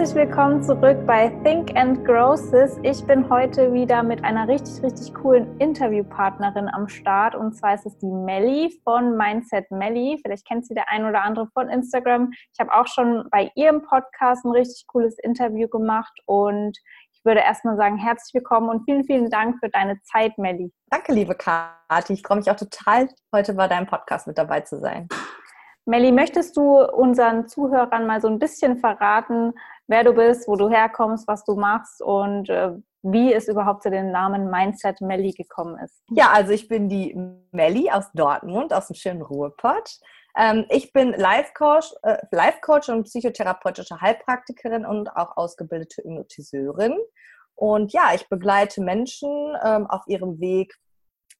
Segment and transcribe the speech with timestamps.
[0.00, 2.40] herzlich willkommen zurück bei Think and Grow.
[2.82, 7.84] Ich bin heute wieder mit einer richtig, richtig coolen Interviewpartnerin am Start und zwar ist
[7.84, 10.18] es die Melli von Mindset Melli.
[10.22, 12.30] Vielleicht kennt sie der ein oder andere von Instagram.
[12.32, 16.78] Ich habe auch schon bei ihrem Podcast ein richtig cooles Interview gemacht und
[17.12, 20.72] ich würde erstmal sagen, herzlich willkommen und vielen, vielen Dank für deine Zeit, Melli.
[20.88, 22.14] Danke, liebe Kathi.
[22.14, 25.08] Ich freue mich auch total, heute bei deinem Podcast mit dabei zu sein.
[25.86, 29.52] Melli, möchtest du unseren Zuhörern mal so ein bisschen verraten,
[29.86, 32.72] wer du bist, wo du herkommst, was du machst und äh,
[33.02, 36.02] wie es überhaupt zu dem Namen Mindset Melli gekommen ist?
[36.10, 37.16] Ja, also ich bin die
[37.50, 39.98] Melli aus Dortmund, aus dem schönen Ruhrpott.
[40.36, 46.96] Ähm, ich bin Life-Coach, äh, Life -Coach und psychotherapeutische Heilpraktikerin und auch ausgebildete Hypnotiseurin.
[47.54, 50.74] Und ja, ich begleite Menschen ähm, auf ihrem Weg,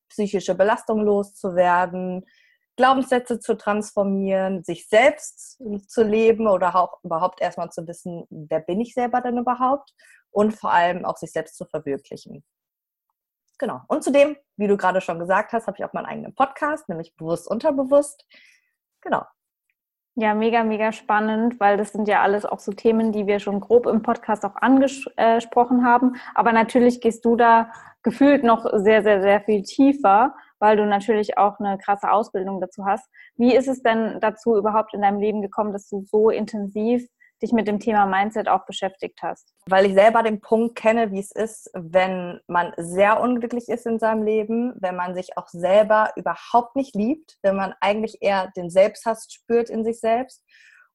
[0.09, 2.27] psychische Belastung loszuwerden,
[2.81, 8.81] Glaubenssätze zu transformieren, sich selbst zu leben oder auch überhaupt erstmal zu wissen, wer bin
[8.81, 9.93] ich selber denn überhaupt
[10.31, 12.43] und vor allem auch sich selbst zu verwirklichen.
[13.59, 13.83] Genau.
[13.89, 17.15] Und zudem, wie du gerade schon gesagt hast, habe ich auch meinen eigenen Podcast, nämlich
[17.17, 18.25] Bewusst Unterbewusst.
[19.03, 19.25] Genau.
[20.15, 23.61] Ja, mega, mega spannend, weil das sind ja alles auch so Themen, die wir schon
[23.61, 26.17] grob im Podcast auch angesprochen haben.
[26.35, 27.71] Aber natürlich gehst du da
[28.03, 32.85] gefühlt noch sehr, sehr, sehr viel tiefer weil du natürlich auch eine krasse Ausbildung dazu
[32.85, 33.09] hast.
[33.37, 37.05] Wie ist es denn dazu überhaupt in deinem Leben gekommen, dass du so intensiv
[37.43, 39.53] dich mit dem Thema Mindset auch beschäftigt hast?
[39.67, 43.99] Weil ich selber den Punkt kenne, wie es ist, wenn man sehr unglücklich ist in
[43.99, 48.71] seinem Leben, wenn man sich auch selber überhaupt nicht liebt, wenn man eigentlich eher den
[48.71, 50.45] Selbsthass spürt in sich selbst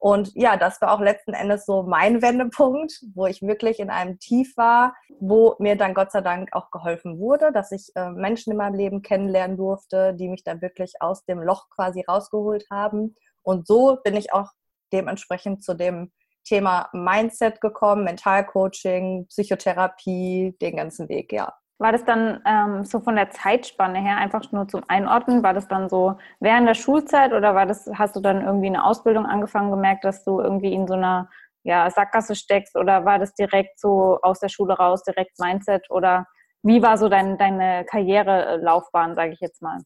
[0.05, 4.19] und ja, das war auch letzten Endes so mein Wendepunkt, wo ich wirklich in einem
[4.19, 8.51] Tief war, wo mir dann Gott sei Dank auch geholfen wurde, dass ich äh, Menschen
[8.51, 13.15] in meinem Leben kennenlernen durfte, die mich dann wirklich aus dem Loch quasi rausgeholt haben.
[13.41, 14.51] Und so bin ich auch
[14.93, 16.11] dementsprechend zu dem
[16.43, 21.51] Thema Mindset gekommen, Mentalcoaching, Psychotherapie, den ganzen Weg, ja.
[21.77, 25.43] War das dann ähm, so von der Zeitspanne her einfach nur zum Einordnen?
[25.43, 28.85] War das dann so während der Schulzeit oder war das, hast du dann irgendwie eine
[28.85, 31.29] Ausbildung angefangen, gemerkt, dass du irgendwie in so einer
[31.63, 36.25] ja, Sackgasse steckst oder war das direkt so aus der Schule raus, direkt Mindset oder
[36.63, 39.79] wie war so dein, deine Karrierelaufbahn, sage ich jetzt mal?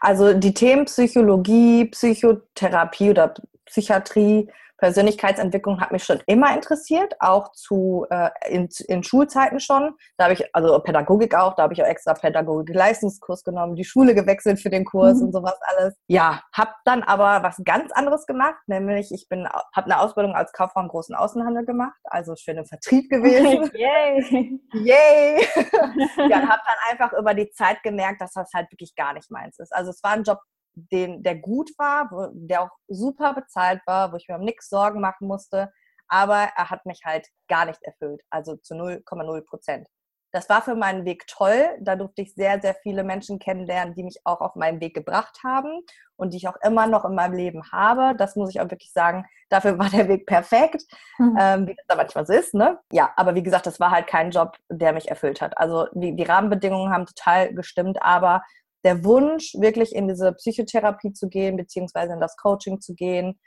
[0.00, 3.34] Also die Themen Psychologie, Psychotherapie oder
[3.66, 9.94] Psychiatrie Persönlichkeitsentwicklung hat mich schon immer interessiert, auch zu äh, in, in Schulzeiten schon.
[10.16, 14.14] Da habe ich, also Pädagogik auch, da habe ich auch extra Pädagogik-Leistungskurs genommen, die Schule
[14.14, 15.26] gewechselt für den Kurs mhm.
[15.26, 15.94] und sowas alles.
[16.08, 20.52] Ja, habe dann aber was ganz anderes gemacht, nämlich ich bin, habe eine Ausbildung als
[20.52, 23.70] Kauffrau im großen Außenhandel gemacht, also schön im Vertrieb gewesen.
[23.74, 24.60] Yay!
[24.72, 25.46] Yay!
[26.30, 29.58] ja, habe dann einfach über die Zeit gemerkt, dass das halt wirklich gar nicht meins
[29.58, 29.74] ist.
[29.74, 30.38] Also es war ein Job,
[30.76, 34.68] den, der gut war, wo, der auch super bezahlt war, wo ich mir um nichts
[34.68, 35.72] Sorgen machen musste,
[36.08, 39.88] aber er hat mich halt gar nicht erfüllt, also zu 0,0 Prozent.
[40.32, 41.66] Das war für meinen Weg toll.
[41.80, 45.38] Da durfte ich sehr, sehr viele Menschen kennenlernen, die mich auch auf meinen Weg gebracht
[45.42, 45.80] haben
[46.16, 48.14] und die ich auch immer noch in meinem Leben habe.
[48.18, 49.24] Das muss ich auch wirklich sagen.
[49.48, 50.82] Dafür war der Weg perfekt,
[51.18, 51.38] mhm.
[51.40, 52.52] ähm, wie das da manchmal so ist.
[52.52, 52.78] Ne?
[52.92, 55.56] Ja, aber wie gesagt, das war halt kein Job, der mich erfüllt hat.
[55.56, 58.42] Also die, die Rahmenbedingungen haben total gestimmt, aber
[58.84, 63.38] der Wunsch, wirklich in diese Psychotherapie zu gehen, beziehungsweise in das Coaching zu gehen,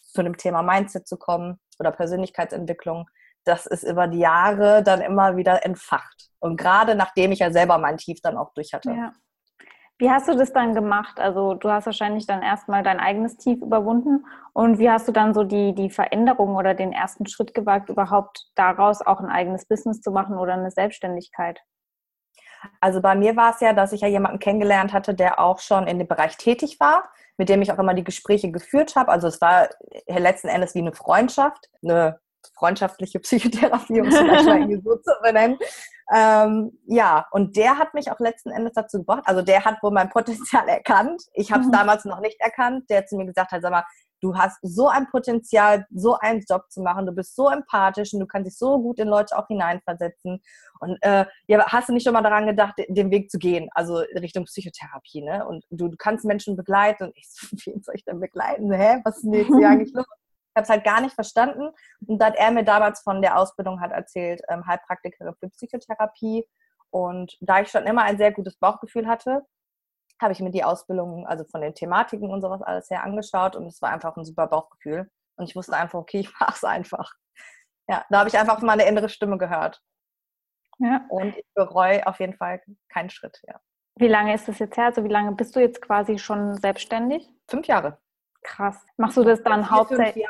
[0.00, 3.06] zu dem Thema Mindset zu kommen oder Persönlichkeitsentwicklung,
[3.44, 6.30] das ist über die Jahre dann immer wieder entfacht.
[6.38, 8.90] Und gerade nachdem ich ja selber mein Tief dann auch durch hatte.
[8.90, 9.12] Ja.
[10.00, 11.18] Wie hast du das dann gemacht?
[11.18, 14.24] Also du hast wahrscheinlich dann erstmal dein eigenes Tief überwunden.
[14.52, 18.46] Und wie hast du dann so die, die Veränderung oder den ersten Schritt gewagt, überhaupt
[18.54, 21.60] daraus auch ein eigenes Business zu machen oder eine Selbstständigkeit?
[22.80, 25.86] Also bei mir war es ja, dass ich ja jemanden kennengelernt hatte, der auch schon
[25.86, 29.10] in dem Bereich tätig war, mit dem ich auch immer die Gespräche geführt habe.
[29.10, 29.68] Also es war
[30.06, 32.20] letzten Endes wie eine Freundschaft, eine
[32.54, 35.58] freundschaftliche Psychotherapie, um es vielleicht irgendwie so zu benennen.
[36.14, 39.24] Ähm, ja, und der hat mich auch letzten Endes dazu gebracht.
[39.26, 41.22] Also der hat wohl mein Potenzial erkannt.
[41.34, 41.72] Ich habe es mhm.
[41.72, 42.88] damals noch nicht erkannt.
[42.88, 43.84] Der zu mir gesagt hat, sag mal,
[44.20, 48.20] du hast so ein Potenzial, so einen Job zu machen, du bist so empathisch und
[48.20, 50.40] du kannst dich so gut in Leute auch hineinversetzen.
[50.80, 53.98] Und äh, ja, hast du nicht schon mal daran gedacht, den Weg zu gehen, also
[54.20, 55.46] Richtung Psychotherapie, ne?
[55.46, 58.72] Und du, du kannst Menschen begleiten und ich so, wen soll ich denn begleiten?
[58.72, 59.00] Hä?
[59.04, 60.06] Was ist denn jetzt hier eigentlich los?
[60.06, 61.70] Ich habe es halt gar nicht verstanden.
[62.06, 66.44] Und da hat er mir damals von der Ausbildung halt erzählt, ähm, Heilpraktikerin für Psychotherapie.
[66.90, 69.42] Und da ich schon immer ein sehr gutes Bauchgefühl hatte,
[70.20, 73.66] habe ich mir die Ausbildung, also von den Thematiken und sowas alles her angeschaut und
[73.66, 75.10] es war einfach ein super Bauchgefühl.
[75.36, 77.12] Und ich wusste einfach, okay, ich mache es einfach.
[77.88, 79.80] Ja, da habe ich einfach meine innere Stimme gehört.
[80.78, 81.04] Ja.
[81.08, 83.60] Und ich bereue auf jeden Fall keinen Schritt, ja.
[83.96, 84.86] Wie lange ist das jetzt her?
[84.86, 87.28] Also wie lange bist du jetzt quasi schon selbstständig?
[87.48, 87.98] Fünf Jahre.
[88.42, 88.86] Krass.
[88.96, 90.24] Machst du das dann hauptsächlich?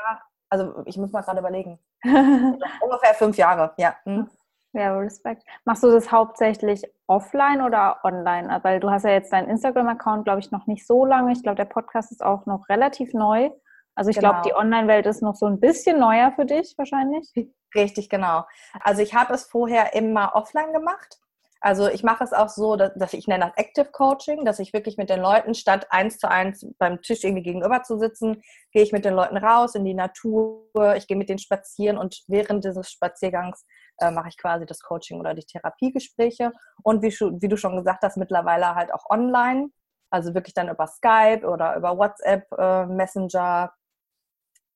[0.49, 1.79] Also ich muss mal gerade überlegen.
[2.03, 3.97] Ungefähr fünf Jahre, ja.
[4.05, 4.31] Hm.
[4.73, 5.45] Ja, Respekt.
[5.65, 8.61] Machst du das hauptsächlich offline oder online?
[8.63, 11.33] Weil du hast ja jetzt deinen Instagram-Account, glaube ich, noch nicht so lange.
[11.33, 13.51] Ich glaube, der Podcast ist auch noch relativ neu.
[13.95, 14.31] Also ich genau.
[14.31, 17.33] glaube, die Online-Welt ist noch so ein bisschen neuer für dich wahrscheinlich.
[17.75, 18.45] Richtig, genau.
[18.81, 21.19] Also ich habe es vorher immer offline gemacht.
[21.61, 24.73] Also ich mache es auch so, dass, dass, ich nenne das Active Coaching, dass ich
[24.73, 28.83] wirklich mit den Leuten statt eins zu eins beim Tisch irgendwie gegenüber zu sitzen, gehe
[28.83, 32.65] ich mit den Leuten raus in die Natur, ich gehe mit denen spazieren und während
[32.65, 33.67] dieses Spaziergangs
[33.99, 36.53] äh, mache ich quasi das Coaching oder die Therapiegespräche.
[36.83, 39.71] Und wie, wie, du schon gesagt hast, mittlerweile halt auch online,
[40.11, 43.73] also wirklich dann über Skype oder über WhatsApp, äh, Messenger,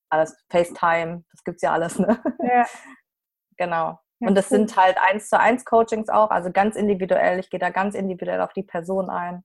[0.09, 2.21] alles, FaceTime, das gibt es ja alles, ne?
[2.39, 2.65] Ja.
[3.57, 3.99] genau.
[4.19, 4.59] Ja, und das cool.
[4.59, 7.39] sind halt eins zu eins Coachings auch, also ganz individuell.
[7.39, 9.43] Ich gehe da ganz individuell auf die Person ein.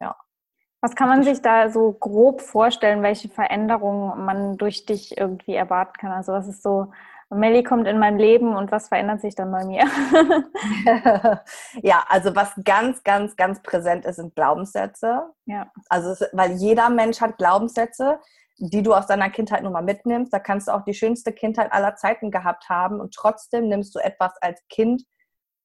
[0.00, 0.16] Ja.
[0.80, 5.94] Was kann man sich da so grob vorstellen, welche Veränderungen man durch dich irgendwie erwarten
[5.98, 6.10] kann?
[6.10, 6.92] Also was ist so,
[7.30, 9.84] Melly kommt in mein Leben und was verändert sich dann bei mir?
[11.82, 15.22] ja, also was ganz, ganz, ganz präsent ist, sind Glaubenssätze.
[15.46, 15.70] Ja.
[15.88, 18.18] Also weil jeder Mensch hat Glaubenssätze
[18.60, 20.32] die du aus deiner Kindheit nun mal mitnimmst.
[20.32, 23.98] Da kannst du auch die schönste Kindheit aller Zeiten gehabt haben und trotzdem nimmst du
[23.98, 25.02] etwas als Kind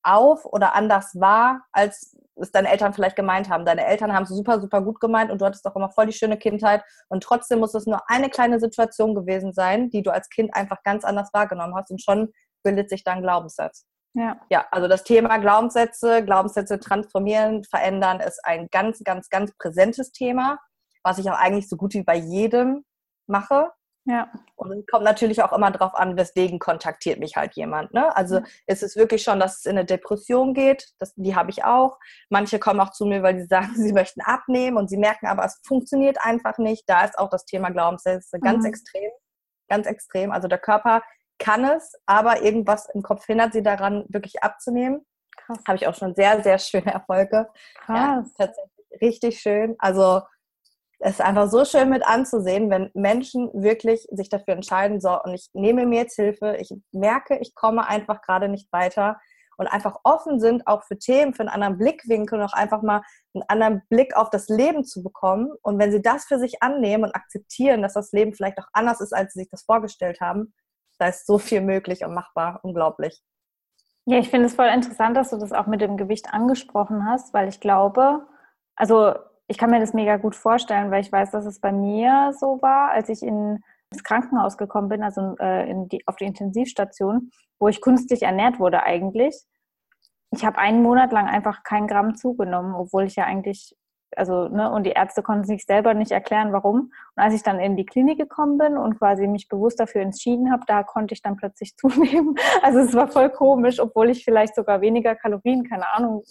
[0.05, 3.65] auf oder anders wahr, als es deine Eltern vielleicht gemeint haben.
[3.65, 6.13] Deine Eltern haben es super, super gut gemeint und du hattest doch immer voll die
[6.13, 10.29] schöne Kindheit und trotzdem muss es nur eine kleine Situation gewesen sein, die du als
[10.29, 12.31] Kind einfach ganz anders wahrgenommen hast und schon
[12.63, 13.85] bildet sich dann Glaubenssatz.
[14.17, 14.39] Ja.
[14.49, 20.57] ja, also das Thema Glaubenssätze, Glaubenssätze transformieren, verändern ist ein ganz, ganz, ganz präsentes Thema
[21.05, 22.83] was ich auch eigentlich so gut wie bei jedem
[23.27, 23.71] mache.
[24.05, 24.31] Ja.
[24.55, 27.93] Und es kommt natürlich auch immer darauf an, weswegen kontaktiert mich halt jemand.
[27.93, 28.15] Ne?
[28.15, 28.43] Also ja.
[28.67, 30.89] ist es wirklich schon, dass es in eine Depression geht.
[30.99, 31.97] Das, die habe ich auch.
[32.29, 35.43] Manche kommen auch zu mir, weil sie sagen, sie möchten abnehmen und sie merken aber,
[35.45, 36.83] es funktioniert einfach nicht.
[36.87, 38.69] Da ist auch das Thema Glaubenssätze ganz mhm.
[38.69, 39.11] extrem.
[39.67, 40.31] Ganz extrem.
[40.31, 41.01] Also der Körper
[41.39, 45.05] kann es, aber irgendwas im Kopf hindert sie daran, wirklich abzunehmen.
[45.35, 45.57] Krass.
[45.67, 47.49] Habe ich auch schon sehr, sehr schöne Erfolge.
[47.85, 47.97] Krass.
[47.97, 49.75] Ja, tatsächlich richtig schön.
[49.79, 50.21] Also
[51.05, 55.35] es ist einfach so schön mit anzusehen, wenn Menschen wirklich sich dafür entscheiden, so, und
[55.35, 59.19] ich nehme mir jetzt Hilfe, ich merke, ich komme einfach gerade nicht weiter
[59.57, 63.03] und einfach offen sind, auch für Themen, für einen anderen Blickwinkel auch einfach mal
[63.35, 65.51] einen anderen Blick auf das Leben zu bekommen.
[65.61, 68.99] Und wenn sie das für sich annehmen und akzeptieren, dass das Leben vielleicht auch anders
[68.99, 70.55] ist, als sie sich das vorgestellt haben,
[70.97, 72.61] da ist so viel möglich und machbar.
[72.63, 73.21] Unglaublich.
[74.05, 77.31] Ja, ich finde es voll interessant, dass du das auch mit dem Gewicht angesprochen hast,
[77.31, 78.25] weil ich glaube,
[78.75, 79.13] also
[79.47, 82.61] ich kann mir das mega gut vorstellen, weil ich weiß, dass es bei mir so
[82.61, 83.59] war, als ich in
[83.91, 88.83] das Krankenhaus gekommen bin, also äh, die, auf die Intensivstation, wo ich künstlich ernährt wurde
[88.83, 89.43] eigentlich.
[90.31, 93.75] Ich habe einen Monat lang einfach kein Gramm zugenommen, obwohl ich ja eigentlich,
[94.15, 96.91] also, ne, und die Ärzte konnten sich selber nicht erklären, warum.
[97.15, 100.51] Und als ich dann in die Klinik gekommen bin und quasi mich bewusst dafür entschieden
[100.51, 102.35] habe, da konnte ich dann plötzlich zunehmen.
[102.63, 106.23] Also es war voll komisch, obwohl ich vielleicht sogar weniger Kalorien, keine Ahnung,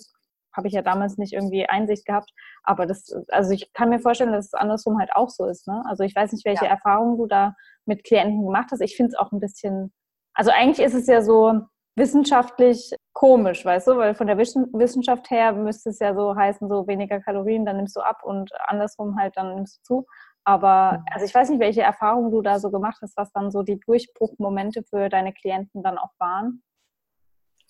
[0.57, 2.31] habe ich ja damals nicht irgendwie Einsicht gehabt.
[2.63, 5.67] Aber das, also ich kann mir vorstellen, dass es andersrum halt auch so ist.
[5.67, 5.83] Ne?
[5.87, 6.71] Also ich weiß nicht, welche ja.
[6.71, 7.55] Erfahrungen du da
[7.87, 8.81] mit Klienten gemacht hast.
[8.81, 9.93] Ich finde es auch ein bisschen,
[10.35, 11.61] also eigentlich ist es ja so
[11.97, 16.87] wissenschaftlich komisch, weißt du, weil von der Wissenschaft her müsste es ja so heißen, so
[16.89, 20.07] weniger Kalorien, dann nimmst du ab und andersrum halt, dann nimmst du zu.
[20.45, 21.05] Aber mhm.
[21.13, 23.81] also ich weiß nicht, welche Erfahrungen du da so gemacht hast, was dann so die
[23.81, 26.63] Durchbruchmomente für deine Klienten dann auch waren.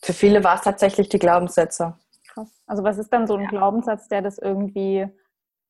[0.03, 1.97] Für viele war es tatsächlich die Glaubenssätze
[2.35, 2.49] krass.
[2.67, 3.49] Also was ist dann so ein ja.
[3.49, 5.07] Glaubenssatz, der das irgendwie,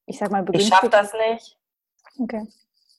[0.06, 1.58] ich sag mal, Ich schaffe das nicht.
[2.18, 2.46] Okay.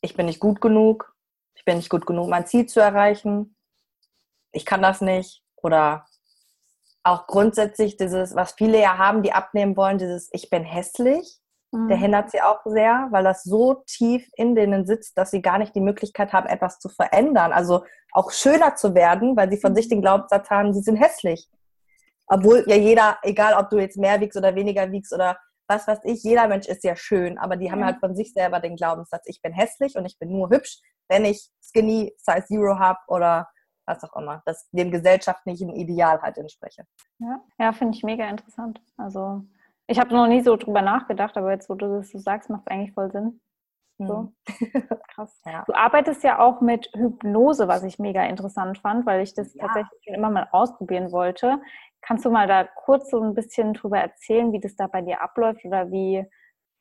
[0.02, 1.14] Ich bin nicht gut genug.
[1.56, 3.56] Ich bin nicht gut genug, mein Ziel zu erreichen.
[4.52, 5.44] Ich kann das nicht.
[5.56, 6.06] Oder
[7.04, 11.40] auch grundsätzlich dieses, was viele ja haben, die abnehmen wollen, dieses Ich bin hässlich.
[11.72, 11.88] Mhm.
[11.88, 15.58] Der hindert sie auch sehr, weil das so tief in denen sitzt, dass sie gar
[15.58, 17.52] nicht die Möglichkeit haben, etwas zu verändern.
[17.52, 19.76] Also auch schöner zu werden, weil sie von mhm.
[19.76, 21.50] sich den Glaubenssatz haben, sie sind hässlich.
[22.28, 26.00] Obwohl ja jeder, egal ob du jetzt mehr wiegst oder weniger wiegst oder was weiß
[26.04, 29.24] ich, jeder Mensch ist ja schön, aber die haben halt von sich selber den Glaubenssatz,
[29.26, 33.48] ich bin hässlich und ich bin nur hübsch, wenn ich Skinny Size Zero habe oder
[33.88, 36.86] was auch immer, das dem gesellschaftlichen Ideal halt entspreche.
[37.20, 38.82] Ja, ja finde ich mega interessant.
[38.98, 39.44] Also
[39.88, 42.64] ich habe noch nie so drüber nachgedacht, aber jetzt, wo du das so sagst, macht
[42.66, 43.40] es eigentlich voll Sinn.
[43.98, 44.14] So.
[44.14, 44.34] Mhm.
[45.14, 45.42] Krass.
[45.46, 45.64] Ja.
[45.66, 49.66] Du arbeitest ja auch mit Hypnose, was ich mega interessant fand, weil ich das ja.
[49.66, 51.62] tatsächlich schon immer mal ausprobieren wollte.
[52.06, 55.22] Kannst du mal da kurz so ein bisschen drüber erzählen, wie das da bei dir
[55.22, 56.24] abläuft oder wie,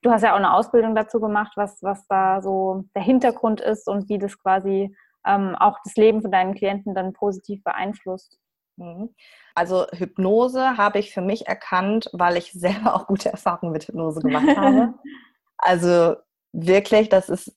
[0.03, 3.89] du hast ja auch eine Ausbildung dazu gemacht, was, was da so der Hintergrund ist
[3.89, 4.95] und wie das quasi
[5.27, 8.39] ähm, auch das Leben von deinen Klienten dann positiv beeinflusst?
[8.77, 9.15] Mhm.
[9.55, 14.21] Also Hypnose habe ich für mich erkannt, weil ich selber auch gute Erfahrungen mit Hypnose
[14.21, 14.95] gemacht habe.
[15.57, 16.17] also
[16.53, 17.57] wirklich, das ist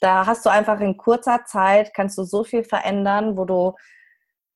[0.00, 3.74] da hast du einfach in kurzer Zeit, kannst du so viel verändern, wo du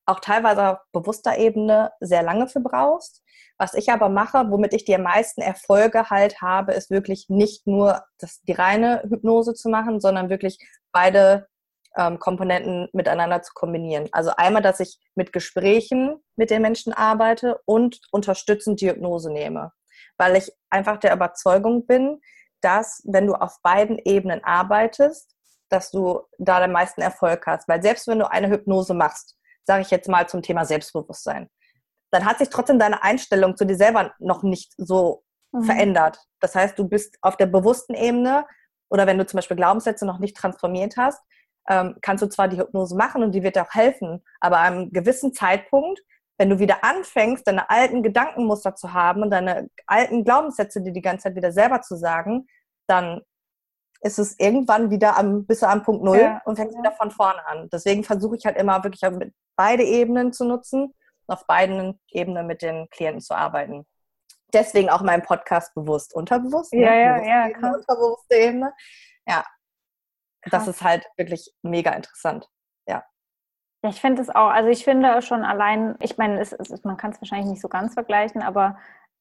[0.07, 3.23] auch teilweise auf bewusster Ebene sehr lange für brauchst.
[3.59, 8.03] Was ich aber mache, womit ich die meisten Erfolge halt habe, ist wirklich nicht nur
[8.19, 10.59] das, die reine Hypnose zu machen, sondern wirklich
[10.91, 11.47] beide
[11.97, 14.07] ähm, Komponenten miteinander zu kombinieren.
[14.11, 19.73] Also einmal, dass ich mit Gesprächen mit den Menschen arbeite und unterstützend die Hypnose nehme.
[20.17, 22.21] Weil ich einfach der Überzeugung bin,
[22.61, 25.35] dass wenn du auf beiden Ebenen arbeitest,
[25.69, 27.67] dass du da den meisten Erfolg hast.
[27.67, 29.37] Weil selbst wenn du eine Hypnose machst,
[29.67, 31.49] sage ich jetzt mal zum Thema Selbstbewusstsein,
[32.11, 35.63] dann hat sich trotzdem deine Einstellung zu dir selber noch nicht so mhm.
[35.63, 36.19] verändert.
[36.39, 38.45] Das heißt, du bist auf der bewussten Ebene
[38.89, 41.21] oder wenn du zum Beispiel Glaubenssätze noch nicht transformiert hast,
[41.69, 44.73] ähm, kannst du zwar die Hypnose machen und die wird dir auch helfen, aber an
[44.73, 46.01] einem gewissen Zeitpunkt,
[46.39, 51.01] wenn du wieder anfängst, deine alten Gedankenmuster zu haben und deine alten Glaubenssätze dir die
[51.01, 52.47] ganze Zeit wieder selber zu sagen,
[52.87, 53.21] dann
[54.01, 56.41] ist es irgendwann wieder am, bist du am Punkt Null ja.
[56.45, 57.69] und fängst wieder von vorne an.
[57.71, 59.01] Deswegen versuche ich halt immer wirklich
[59.55, 60.93] beide Ebenen zu nutzen
[61.25, 63.85] und auf beiden Ebenen mit den Klienten zu arbeiten.
[64.53, 66.73] Deswegen auch mein Podcast bewusst, unterbewusst.
[66.73, 66.81] Ne?
[66.81, 66.97] Ja, ne?
[66.97, 67.49] ja, ja.
[67.49, 68.73] Ebene, unterbewusste Ebene.
[69.27, 69.43] Ja.
[70.41, 70.65] Krass.
[70.65, 72.47] Das ist halt wirklich mega interessant.
[72.87, 73.03] Ja.
[73.83, 76.43] Ja, ich finde es auch, also ich finde schon allein, ich meine,
[76.83, 78.77] man kann es wahrscheinlich nicht so ganz vergleichen, aber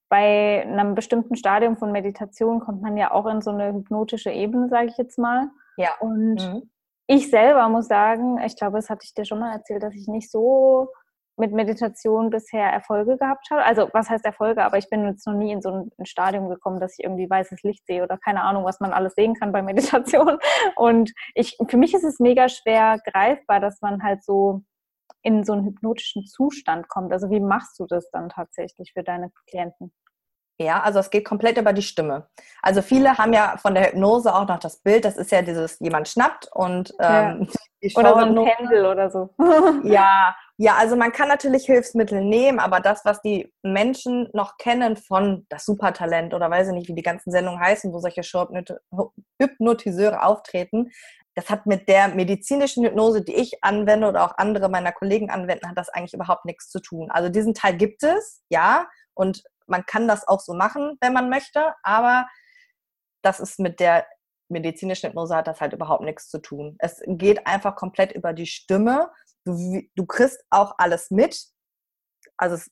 [0.09, 4.69] bei einem bestimmten Stadium von Meditation kommt man ja auch in so eine hypnotische Ebene,
[4.69, 5.49] sage ich jetzt mal.
[5.77, 5.91] Ja.
[6.01, 6.71] Und mhm.
[7.07, 10.07] ich selber muss sagen, ich glaube, das hatte ich dir schon mal erzählt, dass ich
[10.07, 10.89] nicht so
[11.39, 13.63] mit Meditation bisher Erfolge gehabt habe.
[13.65, 14.65] Also was heißt Erfolge?
[14.65, 17.63] Aber ich bin jetzt noch nie in so ein Stadium gekommen, dass ich irgendwie weißes
[17.63, 20.39] Licht sehe oder keine Ahnung, was man alles sehen kann bei Meditation.
[20.77, 24.63] Und ich, für mich ist es mega schwer greifbar, dass man halt so
[25.23, 27.13] in so einen hypnotischen Zustand kommt.
[27.13, 29.93] Also wie machst du das dann tatsächlich für deine Klienten?
[30.59, 32.29] Ja, also es geht komplett über die Stimme.
[32.63, 35.79] Also viele haben ja von der Hypnose auch noch das Bild, das ist ja dieses,
[35.81, 37.49] jemand schnappt und ähm,
[37.81, 38.01] ja.
[38.01, 39.35] oder so ein Pendel oder so.
[39.85, 44.97] ja, ja, also man kann natürlich Hilfsmittel nehmen, aber das, was die Menschen noch kennen
[44.97, 48.23] von das Supertalent oder weiß ich nicht, wie die ganzen Sendungen heißen, wo solche
[49.39, 50.91] Hypnotiseure auftreten,
[51.37, 55.69] das hat mit der medizinischen Hypnose, die ich anwende oder auch andere meiner Kollegen anwenden,
[55.69, 57.11] hat das eigentlich überhaupt nichts zu tun.
[57.11, 61.29] Also diesen Teil gibt es, ja, und man kann das auch so machen, wenn man
[61.29, 62.27] möchte, aber
[63.23, 64.07] das ist mit der
[64.49, 66.77] medizinischen Hypnose hat das halt überhaupt nichts zu tun.
[66.79, 69.11] Es geht einfach komplett über die Stimme.
[69.45, 71.49] Du, du kriegst auch alles mit.
[72.39, 72.71] Also es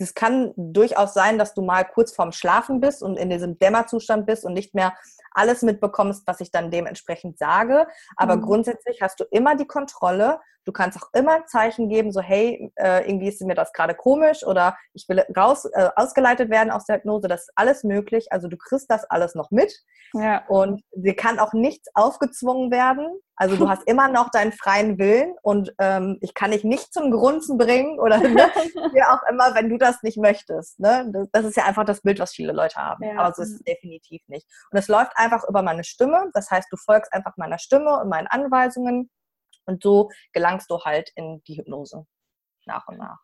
[0.00, 4.26] es kann durchaus sein, dass du mal kurz vorm Schlafen bist und in diesem Dämmerzustand
[4.26, 4.94] bist und nicht mehr
[5.32, 7.86] alles mitbekommst, was ich dann dementsprechend sage.
[8.16, 8.42] Aber mhm.
[8.42, 10.40] grundsätzlich hast du immer die Kontrolle.
[10.64, 13.94] Du kannst auch immer ein Zeichen geben, so hey, äh, irgendwie ist mir das gerade
[13.94, 17.28] komisch oder ich will raus, äh, ausgeleitet werden aus der Hypnose.
[17.28, 18.30] Das ist alles möglich.
[18.30, 19.74] Also du kriegst das alles noch mit.
[20.12, 20.44] Ja.
[20.48, 23.08] Und dir kann auch nichts aufgezwungen werden.
[23.36, 27.10] Also du hast immer noch deinen freien Willen und ähm, ich kann dich nicht zum
[27.10, 28.50] Grunzen bringen oder ne,
[29.08, 30.80] auch immer, wenn du das nicht möchtest.
[30.80, 31.10] Ne?
[31.12, 33.04] Das, das, ist ja einfach das Bild, was viele Leute haben.
[33.04, 33.18] Ja.
[33.18, 34.46] Aber so ist es definitiv nicht.
[34.70, 36.30] Und es läuft einfach über meine Stimme.
[36.34, 39.10] Das heißt, du folgst einfach meiner Stimme und meinen Anweisungen
[39.66, 42.06] und so gelangst du halt in die Hypnose
[42.66, 43.18] nach und nach.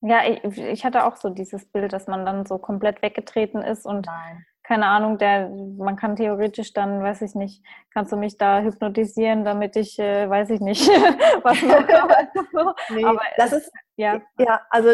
[0.00, 3.86] Ja, ich, ich hatte auch so dieses Bild, dass man dann so komplett weggetreten ist
[3.86, 7.62] und Nein keine Ahnung, der, man kann theoretisch dann, weiß ich nicht,
[7.92, 10.88] kannst du mich da hypnotisieren, damit ich, äh, weiß ich nicht,
[11.42, 12.74] was mache.
[12.88, 14.22] nee, Aber das ist, ja.
[14.38, 14.88] ja, also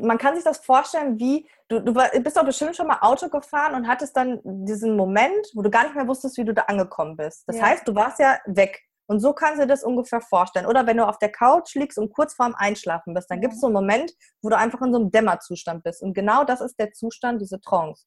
[0.00, 3.74] man kann sich das vorstellen, wie, du, du bist doch bestimmt schon mal Auto gefahren
[3.74, 7.14] und hattest dann diesen Moment, wo du gar nicht mehr wusstest, wie du da angekommen
[7.14, 7.46] bist.
[7.46, 7.64] Das ja.
[7.64, 8.80] heißt, du warst ja weg.
[9.08, 10.64] Und so kannst du dir das ungefähr vorstellen.
[10.64, 13.60] Oder wenn du auf der Couch liegst und kurz vorm Einschlafen bist, dann gibt es
[13.60, 16.02] so einen Moment, wo du einfach in so einem Dämmerzustand bist.
[16.02, 18.06] Und genau das ist der Zustand, diese Trance.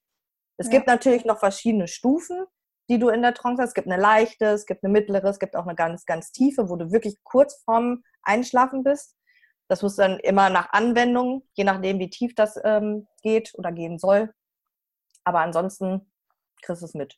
[0.61, 0.73] Es ja.
[0.73, 2.45] gibt natürlich noch verschiedene Stufen,
[2.87, 3.69] die du in der Trance hast.
[3.69, 6.69] Es gibt eine leichte, es gibt eine mittlere, es gibt auch eine ganz, ganz tiefe,
[6.69, 9.17] wo du wirklich kurz vorm Einschlafen bist.
[9.67, 13.97] Das muss dann immer nach Anwendung, je nachdem, wie tief das ähm, geht oder gehen
[13.97, 14.31] soll.
[15.23, 16.11] Aber ansonsten
[16.61, 17.17] kriegst du es mit.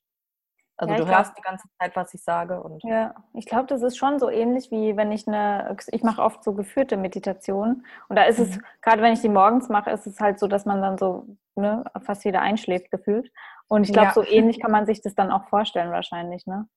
[0.75, 2.61] Also ja, du hörst glaub, die ganze Zeit, was ich sage.
[2.61, 6.21] Und ja, ich glaube, das ist schon so ähnlich wie wenn ich eine, ich mache
[6.21, 7.85] oft so geführte Meditationen.
[8.09, 8.45] Und da ist mhm.
[8.45, 11.27] es, gerade wenn ich die morgens mache, ist es halt so, dass man dann so
[11.55, 13.31] ne, fast wieder einschläft gefühlt.
[13.67, 14.13] Und ich glaube, ja.
[14.13, 16.67] so ähnlich kann man sich das dann auch vorstellen wahrscheinlich, ne?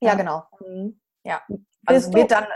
[0.00, 0.44] Ja, ja genau.
[0.60, 1.00] Mhm.
[1.24, 1.42] Ja.
[1.84, 2.46] Also es wird dann,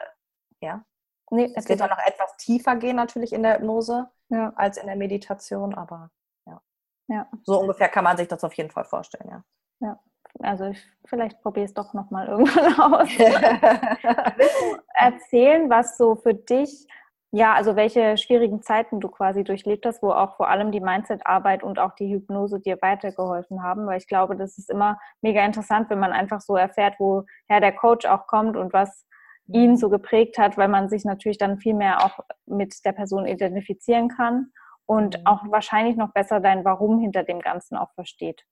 [0.61, 0.83] ja.
[1.31, 4.09] Nee, es wird dann noch etwas tiefer gehen natürlich in der Hypnose
[4.57, 6.11] als in der Meditation, aber
[6.47, 6.61] ja.
[7.09, 7.29] ja.
[7.45, 9.45] So ungefähr kann man sich das auf jeden Fall vorstellen, ja.
[9.81, 10.01] Ja
[10.39, 13.09] also ich, vielleicht probiere es doch nochmal irgendwann aus.
[14.95, 16.87] Erzählen, was so für dich
[17.33, 21.63] Ja, also welche schwierigen Zeiten du quasi durchlebt hast, wo auch vor allem die Mindset-Arbeit
[21.63, 25.91] und auch die Hypnose dir weitergeholfen haben, weil ich glaube, das ist immer mega interessant,
[25.91, 29.07] wenn man einfach so erfährt, woher der Coach auch kommt und was
[29.53, 33.27] ihn so geprägt hat, weil man sich natürlich dann viel mehr auch mit der Person
[33.27, 34.53] identifizieren kann
[34.87, 35.27] und mhm.
[35.27, 38.45] auch wahrscheinlich noch besser dein Warum hinter dem Ganzen auch versteht.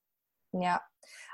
[0.51, 0.81] Ja,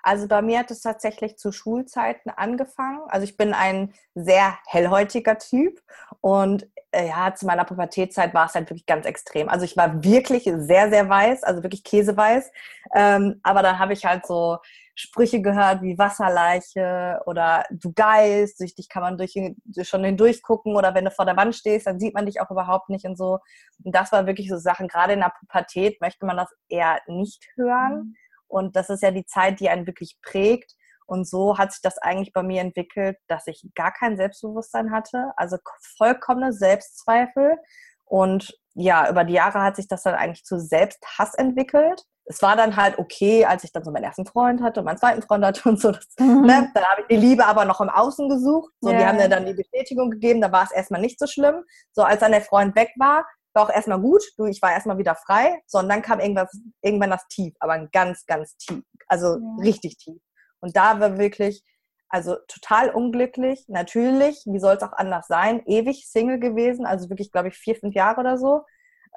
[0.06, 3.02] also bei mir hat es tatsächlich zu Schulzeiten angefangen.
[3.08, 5.82] Also ich bin ein sehr hellhäutiger Typ
[6.22, 9.50] und äh, ja, zu meiner Pubertätzeit war es halt wirklich ganz extrem.
[9.50, 12.52] Also ich war wirklich sehr, sehr weiß, also wirklich käseweiß.
[12.94, 14.60] Ähm, aber dann habe ich halt so
[14.94, 19.34] Sprüche gehört wie Wasserleiche oder du Geist, durch dich kann man durch,
[19.82, 22.52] schon hindurch gucken oder wenn du vor der Wand stehst, dann sieht man dich auch
[22.52, 23.40] überhaupt nicht und so.
[23.84, 27.44] Und das war wirklich so Sachen, gerade in der Pubertät möchte man das eher nicht
[27.56, 27.96] hören.
[27.96, 28.16] Mhm.
[28.48, 30.74] Und das ist ja die Zeit, die einen wirklich prägt.
[31.08, 35.32] Und so hat sich das eigentlich bei mir entwickelt, dass ich gar kein Selbstbewusstsein hatte,
[35.38, 35.58] also
[35.98, 37.58] vollkommene Selbstzweifel.
[38.06, 42.04] Und ja, über die Jahre hat sich das dann eigentlich zu Selbsthass entwickelt.
[42.28, 44.98] Es war dann halt okay, als ich dann so meinen ersten Freund hatte und meinen
[44.98, 45.92] zweiten Freund hatte und so.
[45.92, 46.42] Das, mhm.
[46.42, 48.74] ne, dann habe ich die Liebe aber noch im Außen gesucht.
[48.82, 48.98] So, yeah.
[48.98, 51.64] Die haben mir dann die Bestätigung gegeben, da war es erstmal nicht so schlimm.
[51.94, 54.24] So, als dann der Freund weg war, war auch erstmal gut.
[54.38, 55.62] Du, ich war erstmal wieder frei.
[55.66, 58.84] So, und dann kam irgendwas, irgendwann das Tief, aber ein ganz, ganz tief.
[59.08, 59.56] Also ja.
[59.62, 60.22] richtig tief.
[60.60, 61.64] Und da war wirklich,
[62.10, 67.32] also total unglücklich, natürlich, wie soll es auch anders sein, ewig Single gewesen, also wirklich,
[67.32, 68.62] glaube ich, vier, fünf Jahre oder so.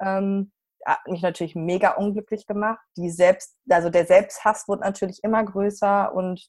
[0.01, 0.51] Ähm,
[0.85, 2.79] hat mich natürlich mega unglücklich gemacht.
[2.97, 6.47] Die Selbst, also der Selbsthass wurde natürlich immer größer und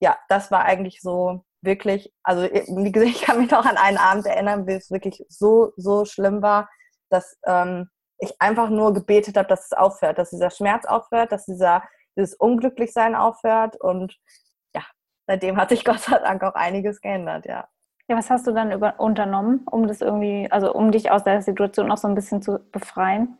[0.00, 3.98] ja, das war eigentlich so wirklich, also wie gesagt, ich kann mich noch an einen
[3.98, 6.68] Abend erinnern, wie es wirklich so, so schlimm war,
[7.10, 11.46] dass ähm, ich einfach nur gebetet habe, dass es aufhört, dass dieser Schmerz aufhört, dass
[11.46, 11.82] dieser
[12.18, 13.80] dieses Unglücklichsein aufhört.
[13.80, 14.16] Und
[14.74, 14.82] ja,
[15.26, 17.68] seitdem hat sich Gott sei Dank auch einiges geändert, ja.
[18.10, 21.42] Ja, was hast du dann über, unternommen, um das irgendwie, also um dich aus der
[21.42, 23.36] Situation noch so ein bisschen zu befreien?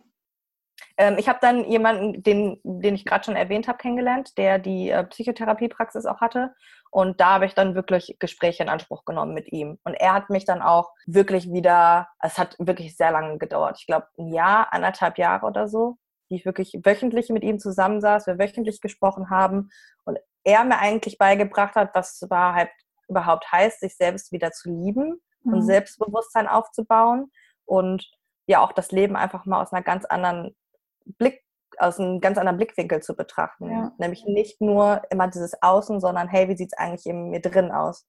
[0.99, 4.91] Ähm, ich habe dann jemanden, den, den ich gerade schon erwähnt habe, kennengelernt, der die
[4.91, 6.55] äh, Psychotherapiepraxis auch hatte.
[6.91, 9.79] Und da habe ich dann wirklich Gespräche in Anspruch genommen mit ihm.
[9.85, 13.77] Und er hat mich dann auch wirklich wieder, es hat wirklich sehr lange gedauert.
[13.79, 15.99] Ich glaube, ein Jahr, anderthalb Jahre oder so,
[16.31, 19.71] die ich wirklich wöchentlich mit ihm zusammensaß, wir wöchentlich gesprochen haben
[20.05, 22.71] und er mir eigentlich beigebracht hat, was Wahrheit
[23.09, 25.55] überhaupt heißt, sich selbst wieder zu lieben mhm.
[25.55, 27.31] und Selbstbewusstsein aufzubauen
[27.65, 28.11] und
[28.47, 30.57] ja auch das Leben einfach mal aus einer ganz anderen
[31.17, 31.43] Blick,
[31.79, 33.71] aus einem ganz anderen Blickwinkel zu betrachten.
[33.71, 33.93] Ja.
[33.99, 37.71] Nämlich nicht nur immer dieses Außen, sondern hey, wie sieht es eigentlich in mir drin
[37.71, 38.07] aus?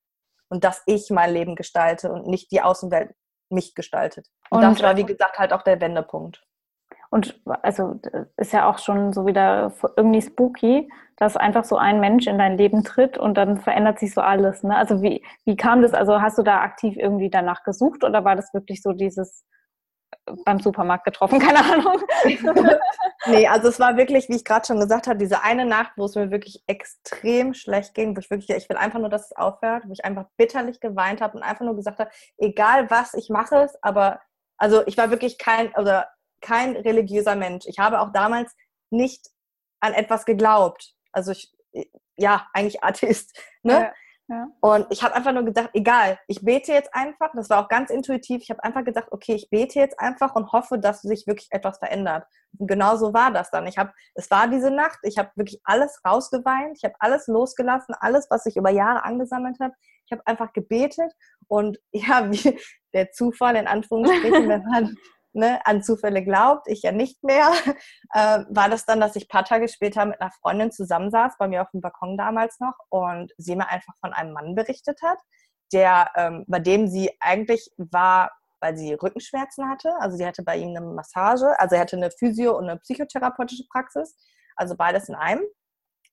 [0.49, 3.13] Und dass ich mein Leben gestalte und nicht die Außenwelt
[3.49, 4.27] mich gestaltet.
[4.49, 6.43] Und, und das war, wie gesagt, halt auch der Wendepunkt.
[7.11, 7.99] Und also
[8.37, 12.55] ist ja auch schon so wieder irgendwie spooky, dass einfach so ein Mensch in dein
[12.55, 14.61] Leben tritt und dann verändert sich so alles.
[14.61, 14.75] Ne?
[14.75, 15.93] Also wie, wie kam das?
[15.93, 19.43] Also hast du da aktiv irgendwie danach gesucht oder war das wirklich so dieses
[20.45, 22.01] beim Supermarkt getroffen, keine Ahnung.
[23.27, 26.05] nee, also es war wirklich, wie ich gerade schon gesagt habe, diese eine Nacht, wo
[26.05, 29.35] es mir wirklich extrem schlecht ging, wo ich wirklich, ich will einfach nur, dass es
[29.35, 33.29] aufhört, wo ich einfach bitterlich geweint habe und einfach nur gesagt habe, egal was, ich
[33.29, 34.19] mache es, aber
[34.57, 36.09] also ich war wirklich kein, oder
[36.41, 37.65] kein religiöser Mensch.
[37.67, 38.55] Ich habe auch damals
[38.89, 39.27] nicht
[39.79, 40.93] an etwas geglaubt.
[41.11, 41.51] Also ich,
[42.17, 43.37] ja, eigentlich Atheist.
[43.63, 43.73] Ne?
[43.73, 43.93] Ja,
[44.29, 44.47] ja.
[44.61, 47.31] Und ich habe einfach nur gesagt, egal, ich bete jetzt einfach.
[47.33, 48.43] Das war auch ganz intuitiv.
[48.43, 51.79] Ich habe einfach gesagt, okay, ich bete jetzt einfach und hoffe, dass sich wirklich etwas
[51.79, 52.27] verändert.
[52.59, 53.65] Und genau so war das dann.
[53.65, 54.99] Ich habe, es war diese Nacht.
[55.01, 56.77] Ich habe wirklich alles rausgeweint.
[56.77, 59.73] Ich habe alles losgelassen, alles, was ich über Jahre angesammelt habe.
[60.05, 61.11] Ich habe einfach gebetet
[61.47, 62.59] und ja, wie
[62.93, 64.95] der Zufall in Anführungsstrichen, wenn man
[65.33, 67.51] ne, an Zufälle glaubt, ich ja nicht mehr,
[68.13, 71.47] äh, war das dann, dass ich ein paar Tage später mit einer Freundin zusammensaß, bei
[71.47, 75.19] mir auf dem Balkon damals noch, und sie mir einfach von einem Mann berichtet hat,
[75.73, 79.93] der, ähm, bei dem sie eigentlich war, weil sie Rückenschmerzen hatte.
[79.99, 83.65] Also sie hatte bei ihm eine Massage, also er hatte eine Physio- und eine psychotherapeutische
[83.71, 84.17] Praxis,
[84.55, 85.43] also beides in einem.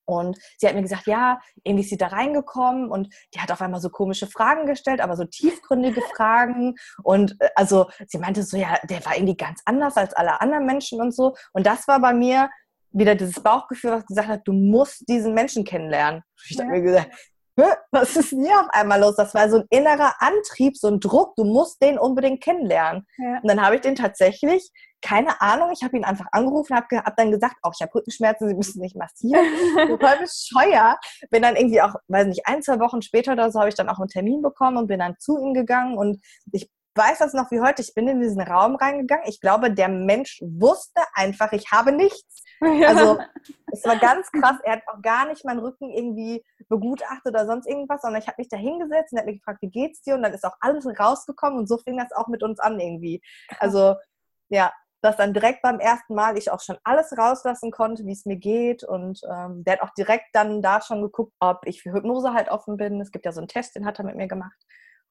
[0.07, 3.61] Und sie hat mir gesagt, ja, irgendwie ist sie da reingekommen und die hat auf
[3.61, 6.77] einmal so komische Fragen gestellt, aber so tiefgründige Fragen.
[7.03, 10.65] Und äh, also sie meinte so, ja, der war irgendwie ganz anders als alle anderen
[10.67, 11.35] Menschen und so.
[11.53, 12.51] Und das war bei mir
[12.93, 16.23] wieder dieses Bauchgefühl, was gesagt hat, du musst diesen Menschen kennenlernen.
[16.49, 17.11] Ich habe mir gesagt,
[17.91, 19.17] was ist denn hier auf einmal los?
[19.17, 23.07] Das war so ein innerer Antrieb, so ein Druck, du musst den unbedingt kennenlernen.
[23.17, 23.39] Ja.
[23.43, 24.71] Und dann habe ich den tatsächlich
[25.03, 28.49] keine Ahnung, ich habe ihn einfach angerufen, habe hab dann gesagt, auch ich habe Rückenschmerzen,
[28.49, 29.45] Sie müssen nicht massieren.
[30.01, 30.99] Voll bescheuert.
[31.31, 33.89] Bin dann irgendwie auch, weiß nicht, ein, zwei Wochen später oder so, habe ich dann
[33.89, 36.21] auch einen Termin bekommen und bin dann zu ihm gegangen und
[36.53, 39.27] ich weiß das noch wie heute, ich bin in diesen Raum reingegangen.
[39.29, 42.43] Ich glaube, der Mensch wusste einfach, ich habe nichts.
[42.63, 42.89] Ja.
[42.89, 43.19] Also
[43.71, 44.57] es war ganz krass.
[44.65, 48.37] Er hat auch gar nicht meinen Rücken irgendwie begutachtet oder sonst irgendwas, sondern ich habe
[48.39, 50.15] mich da hingesetzt und er hat mich gefragt, wie geht's dir?
[50.15, 53.21] Und dann ist auch alles rausgekommen und so fing das auch mit uns an irgendwie.
[53.59, 53.97] Also
[54.49, 54.73] ja,
[55.07, 58.37] dass dann direkt beim ersten Mal ich auch schon alles rauslassen konnte, wie es mir
[58.37, 58.85] geht.
[58.85, 62.49] Und ähm, der hat auch direkt dann da schon geguckt, ob ich für Hypnose halt
[62.49, 63.01] offen bin.
[63.01, 64.61] Es gibt ja so einen Test, den hat er mit mir gemacht.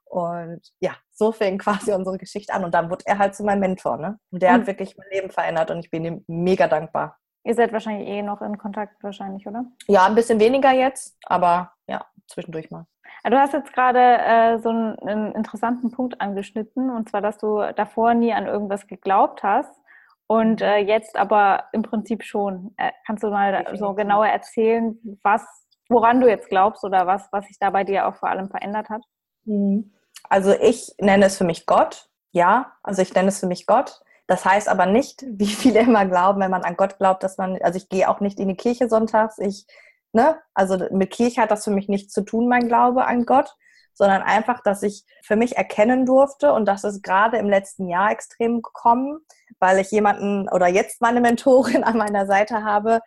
[0.03, 2.65] Und ja, so fing quasi unsere Geschichte an.
[2.65, 3.97] Und dann wurde er halt zu meinem Mentor.
[3.97, 4.19] Ne?
[4.31, 4.55] Und der mhm.
[4.55, 7.17] hat wirklich mein Leben verändert und ich bin ihm mega dankbar.
[7.43, 9.65] Ihr seid wahrscheinlich eh noch in Kontakt, wahrscheinlich, oder?
[9.88, 12.88] Ja, ein bisschen weniger jetzt, aber ja, zwischendurch mal.
[13.23, 17.62] Du hast jetzt gerade äh, so einen, einen, interessanten Punkt angeschnitten, und zwar, dass du
[17.75, 19.79] davor nie an irgendwas geglaubt hast
[20.27, 22.73] und äh, jetzt aber im Prinzip schon.
[22.77, 23.79] Äh, kannst du mal Definitiv.
[23.79, 25.43] so genauer erzählen, was,
[25.89, 28.89] woran du jetzt glaubst oder was, was sich da bei dir auch vor allem verändert
[28.89, 29.01] hat?
[29.45, 29.93] Mhm.
[30.27, 34.01] Also ich nenne es für mich Gott, ja, also ich nenne es für mich Gott.
[34.27, 37.61] Das heißt aber nicht, wie viele immer glauben, wenn man an Gott glaubt, dass man,
[37.61, 39.67] also ich gehe auch nicht in die Kirche sonntags, ich,
[40.11, 43.55] ne, also mit Kirche hat das für mich nichts zu tun, mein Glaube an Gott,
[43.93, 48.11] sondern einfach, dass ich für mich erkennen durfte und das ist gerade im letzten Jahr
[48.11, 49.19] extrem gekommen,
[49.60, 52.99] weil ich jemanden oder jetzt meine Mentorin an meiner Seite habe,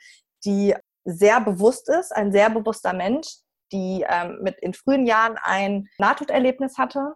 [0.45, 0.75] die
[1.05, 3.29] sehr bewusst ist, ein sehr bewusster Mensch,
[3.73, 7.15] die ähm, mit in frühen Jahren ein Nahtoderlebnis hatte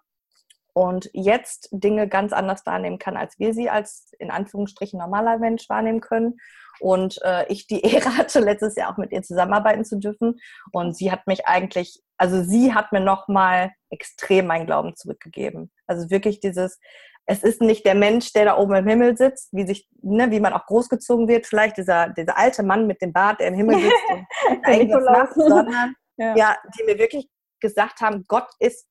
[0.75, 5.69] und jetzt Dinge ganz anders wahrnehmen kann, als wir sie als in Anführungsstrichen normaler Mensch
[5.69, 6.39] wahrnehmen können.
[6.81, 10.41] Und äh, ich die Ehre hatte, letztes Jahr auch mit ihr zusammenarbeiten zu dürfen.
[10.73, 15.71] Und sie hat mich eigentlich, also sie hat mir nochmal extrem meinen Glauben zurückgegeben.
[15.87, 16.79] Also wirklich dieses,
[17.27, 20.41] es ist nicht der Mensch, der da oben im Himmel sitzt, wie sich, ne, wie
[20.41, 23.77] man auch großgezogen wird, vielleicht dieser, dieser alte Mann mit dem Bart, der im Himmel
[23.81, 26.37] sitzt und irgendwas macht, sondern ja.
[26.37, 27.29] ja, die mir wirklich
[27.61, 28.87] gesagt haben, Gott ist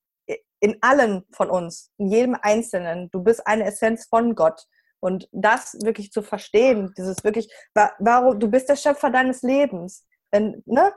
[0.62, 3.10] in allen von uns, in jedem Einzelnen.
[3.10, 4.64] Du bist eine Essenz von Gott.
[5.00, 7.52] Und das wirklich zu verstehen, dieses wirklich,
[7.98, 10.06] warum, du bist der Schöpfer deines Lebens.
[10.30, 10.92] Wenn, ne?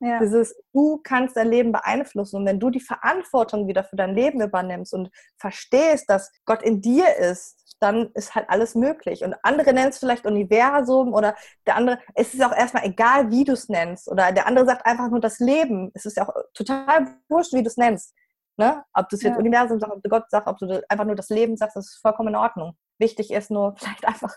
[0.00, 0.20] Ja.
[0.20, 2.36] Dieses, du kannst dein Leben beeinflussen.
[2.36, 6.80] Und wenn du die Verantwortung wieder für dein Leben übernimmst und verstehst, dass Gott in
[6.80, 9.24] dir ist, dann ist halt alles möglich.
[9.24, 11.34] Und andere nennen es vielleicht Universum oder
[11.66, 14.08] der andere, es ist auch erstmal egal, wie du es nennst.
[14.08, 15.90] Oder der andere sagt einfach nur das Leben.
[15.94, 18.14] Es ist ja auch total wurscht, wie du es nennst.
[18.56, 18.84] Ne?
[18.92, 19.38] Ob du es jetzt ja.
[19.38, 22.00] Universum sagst, ob du Gott sagst, ob du einfach nur das Leben sagst, das ist
[22.00, 22.76] vollkommen in Ordnung.
[22.98, 24.36] Wichtig ist nur vielleicht einfach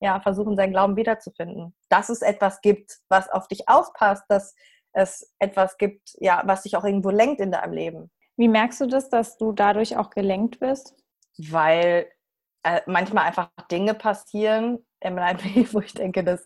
[0.00, 1.76] ja, versuchen, seinen Glauben wiederzufinden.
[1.88, 4.54] Dass es etwas gibt, was auf dich auspasst, dass
[4.92, 8.10] es etwas gibt, ja, was dich auch irgendwo lenkt in deinem Leben.
[8.36, 10.94] Wie merkst du das, dass du dadurch auch gelenkt wirst?
[11.38, 12.08] Weil
[12.62, 16.44] äh, manchmal einfach Dinge passieren in meinem Leben, wo ich denke, dass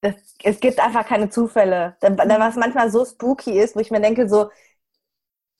[0.00, 1.96] das, es gibt einfach keine Zufälle.
[2.00, 4.50] Dann, was manchmal so spooky ist, wo ich mir denke, so,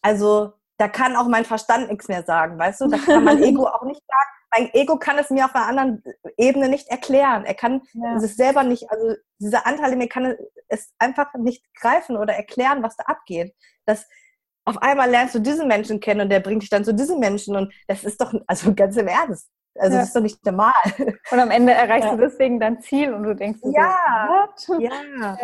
[0.03, 2.89] also da kann auch mein Verstand nichts mehr sagen, weißt du?
[2.89, 4.31] Da kann mein Ego auch nicht sagen.
[4.57, 6.03] Mein Ego kann es mir auf einer anderen
[6.37, 7.45] Ebene nicht erklären.
[7.45, 8.17] Er kann ja.
[8.17, 10.37] es selber nicht, also dieser Anteil in mir kann
[10.69, 13.55] es einfach nicht greifen oder erklären, was da abgeht.
[13.85, 14.07] Das,
[14.65, 17.57] auf einmal lernst du diesen Menschen kennen und der bringt dich dann zu diesem Menschen
[17.57, 20.01] und das ist doch, also ganz im Ernst, also ja.
[20.01, 20.73] das ist doch nicht normal.
[21.31, 22.17] Und am Ende erreichst ja.
[22.17, 25.37] du deswegen dein Ziel und du denkst, ja, so, ja,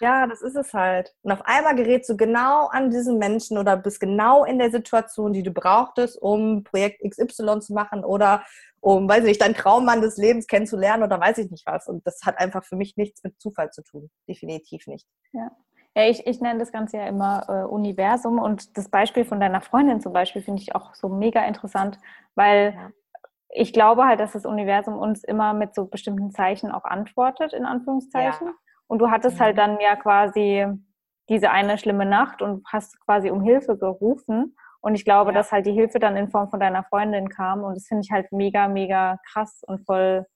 [0.00, 1.14] ja, das ist es halt.
[1.22, 5.32] Und auf einmal gerätst du genau an diesen Menschen oder bist genau in der Situation,
[5.32, 8.44] die du brauchtest, um Projekt XY zu machen oder
[8.80, 11.86] um, weiß ich nicht, deinen Traummann des Lebens kennenzulernen oder weiß ich nicht was.
[11.86, 14.10] Und das hat einfach für mich nichts mit Zufall zu tun.
[14.28, 15.06] Definitiv nicht.
[15.32, 15.50] Ja.
[15.96, 19.60] Ja, ich, ich nenne das Ganze ja immer äh, Universum und das Beispiel von deiner
[19.60, 21.98] Freundin zum Beispiel finde ich auch so mega interessant,
[22.36, 22.92] weil
[23.50, 27.64] ich glaube halt, dass das Universum uns immer mit so bestimmten Zeichen auch antwortet, in
[27.64, 28.48] Anführungszeichen.
[28.48, 28.54] Ja.
[28.86, 29.60] Und du hattest halt mhm.
[29.60, 30.66] halt dann ja quasi
[31.28, 34.56] diese eine schlimme Nacht und hast quasi um Hilfe gerufen.
[34.80, 35.36] Und ich glaube, ja.
[35.36, 37.64] dass halt die Hilfe dann in Form von deiner Freundin kam.
[37.64, 40.26] Und das finde ich halt mega, mega krass und voll,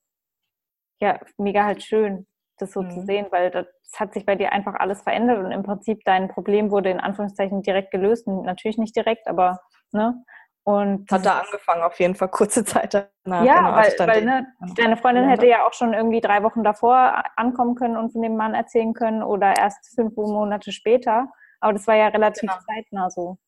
[1.00, 2.26] ja, mega halt schön,
[2.58, 2.90] das so mhm.
[2.90, 6.28] zu sehen, weil das hat sich bei dir einfach alles verändert und im Prinzip dein
[6.28, 8.26] Problem wurde in Anführungszeichen direkt gelöst.
[8.26, 9.60] Natürlich nicht direkt, aber,
[9.92, 10.22] ne?
[10.64, 13.44] Und hat da angefangen, auf jeden Fall kurze Zeit danach.
[13.44, 14.46] Ja, genau, weil, weil ne,
[14.76, 18.36] deine Freundin hätte ja auch schon irgendwie drei Wochen davor ankommen können und von dem
[18.36, 21.28] Mann erzählen können oder erst fünf Monate später.
[21.60, 22.54] Aber das war ja relativ genau.
[22.66, 23.38] zeitnah so.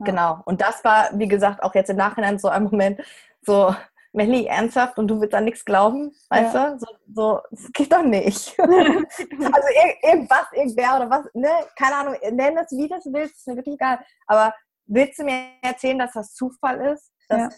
[0.00, 0.06] Ja.
[0.06, 0.42] Genau.
[0.44, 3.00] Und das war, wie gesagt, auch jetzt im Nachhinein so ein Moment,
[3.42, 3.74] so,
[4.14, 6.70] Melly, ernsthaft und du willst an nichts glauben, weißt ja.
[6.70, 6.78] du?
[6.78, 8.56] So, so, das geht doch nicht.
[8.60, 11.50] also ir irgendwas, irgendwer oder was, ne?
[11.76, 13.98] Keine Ahnung, nenn es wie du willst, ist mir wirklich egal.
[14.28, 14.54] Aber
[14.86, 17.12] willst du mir erzählen, dass das Zufall ist?
[17.28, 17.48] Dass ja.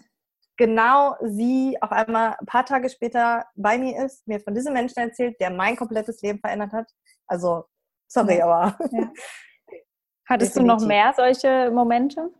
[0.57, 4.99] genau sie auf einmal ein paar Tage später bei mir ist, mir von diesem Menschen
[5.01, 6.91] erzählt, der mein komplettes Leben verändert hat?
[7.27, 7.65] Also,
[8.09, 8.47] sorry, ja.
[8.47, 8.79] aber.
[8.91, 9.13] Ja.
[10.29, 10.79] Hattest Definitiv.
[10.79, 12.31] du noch mehr solche Momente?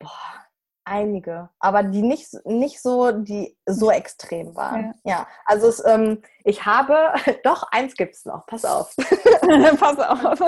[0.00, 0.40] Boah,
[0.90, 4.94] Einige, aber die nicht, nicht so, die so extrem waren.
[5.04, 5.26] Ja, ja.
[5.44, 7.12] also es, ähm, ich habe,
[7.44, 8.92] doch, eins gibt es noch, pass auf.
[9.78, 10.40] pass auf.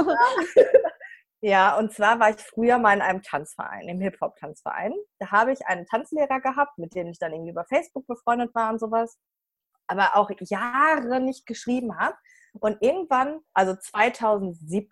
[1.45, 4.95] Ja, und zwar war ich früher mal in einem Tanzverein, im Hip-Hop-Tanzverein.
[5.19, 8.71] Da habe ich einen Tanzlehrer gehabt, mit dem ich dann irgendwie über Facebook befreundet war
[8.71, 9.19] und sowas,
[9.89, 12.15] aber auch Jahre nicht geschrieben habe.
[12.61, 14.87] Und irgendwann, also 2017,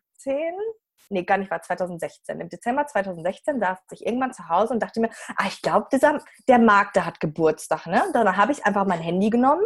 [1.10, 2.40] nee, gar nicht, war 2016.
[2.40, 5.86] Im Dezember 2016 saß ich irgendwann zu Hause und dachte mir, ah, ich glaube,
[6.48, 8.02] der Marc, der hat Geburtstag, ne?
[8.12, 9.64] Dann habe ich einfach mein Handy genommen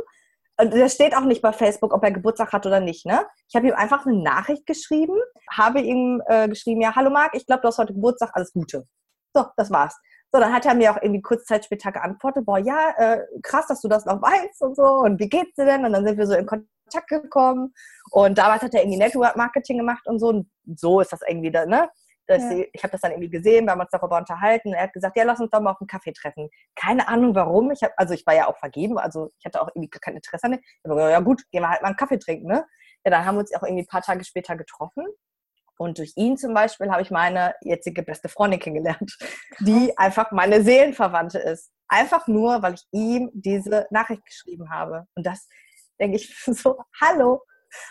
[0.56, 3.06] und das steht auch nicht bei Facebook, ob er Geburtstag hat oder nicht.
[3.06, 3.26] Ne?
[3.48, 5.16] Ich habe ihm einfach eine Nachricht geschrieben,
[5.50, 8.86] habe ihm äh, geschrieben, ja, hallo Marc, ich glaube, du hast heute Geburtstag, alles Gute.
[9.34, 9.96] So, das war's.
[10.32, 13.66] So, dann hat er mir auch irgendwie kurz Zeit später geantwortet, boah, ja, äh, krass,
[13.66, 14.82] dass du das noch weißt und so.
[14.82, 15.84] Und wie geht's dir denn?
[15.84, 17.72] Und dann sind wir so in Kontakt gekommen.
[18.10, 20.28] Und damals hat er irgendwie Network Marketing gemacht und so.
[20.28, 21.88] Und so ist das irgendwie da, ne?
[22.28, 22.64] Ja.
[22.72, 24.72] Ich habe das dann irgendwie gesehen, wir haben uns darüber unterhalten.
[24.72, 26.48] Er hat gesagt, ja, lass uns doch mal auf einen Kaffee treffen.
[26.74, 27.70] Keine Ahnung warum.
[27.70, 30.44] Ich hab, also ich war ja auch vergeben, also ich hatte auch irgendwie kein Interesse
[30.44, 30.60] an dem.
[30.84, 32.64] Aber ja gut, gehen wir halt mal einen Kaffee trinken, ne?
[33.04, 35.04] Ja, dann haben wir uns auch irgendwie ein paar Tage später getroffen.
[35.76, 39.18] Und durch ihn zum Beispiel habe ich meine jetzige beste Freundin kennengelernt,
[39.60, 41.70] die einfach meine Seelenverwandte ist.
[41.88, 45.06] Einfach nur, weil ich ihm diese Nachricht geschrieben habe.
[45.14, 45.48] Und das
[46.00, 47.42] denke ich so, hallo,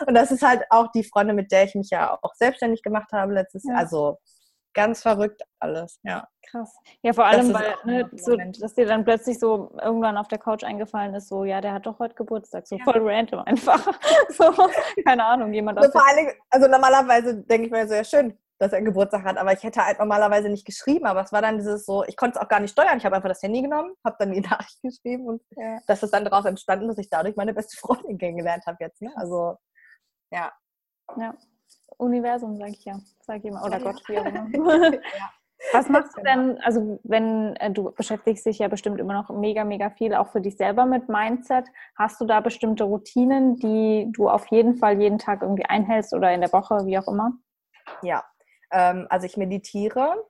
[0.08, 3.12] und das ist halt auch die Freundin, mit der ich mich ja auch selbstständig gemacht
[3.12, 3.78] habe letztes Jahr.
[3.78, 4.17] Also
[4.74, 6.28] ganz verrückt alles, ja.
[6.50, 6.76] Krass.
[7.02, 10.63] Ja, vor allem, weil, ne, so, dass dir dann plötzlich so irgendwann auf der Couch
[10.63, 12.67] eingefallen ist, so, ja, der hat doch heute Geburtstag.
[12.67, 12.84] So ja.
[12.84, 13.80] voll random einfach.
[14.30, 14.52] so,
[15.06, 18.38] keine Ahnung, jemand so, vor allen Dingen, Also normalerweise denke ich mir so, ja, schön,
[18.60, 21.58] dass er Geburtstag hat, aber ich hätte halt normalerweise nicht geschrieben, aber es war dann
[21.58, 22.98] dieses so, ich konnte es auch gar nicht steuern.
[22.98, 25.80] Ich habe einfach das Handy genommen, habe dann die Nachricht geschrieben und ja.
[25.88, 29.02] das ist dann daraus entstanden, dass ich dadurch meine beste Freundin kennengelernt habe jetzt.
[29.02, 29.12] Ne?
[29.15, 29.58] Also
[30.34, 30.52] ja.
[31.17, 31.34] Ja.
[31.98, 33.00] Universum, sage ich ja.
[33.22, 33.63] Sag ich immer.
[33.63, 34.91] Oder ja, Gott, wie auch immer.
[35.72, 39.63] Was machst du denn, also wenn äh, du beschäftigst dich ja bestimmt immer noch mega,
[39.63, 41.65] mega viel auch für dich selber mit Mindset.
[41.96, 46.34] Hast du da bestimmte Routinen, die du auf jeden Fall jeden Tag irgendwie einhältst oder
[46.34, 47.32] in der Woche, wie auch immer?
[48.02, 48.26] Ja,
[48.72, 50.28] ähm, also ich meditiere.